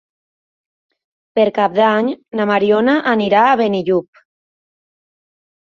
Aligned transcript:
Per 1.39 1.45
Cap 1.57 1.75
d'Any 1.81 2.09
na 2.41 2.49
Mariona 2.53 2.97
anirà 3.13 3.45
a 3.51 3.55
Benillup. 3.63 4.25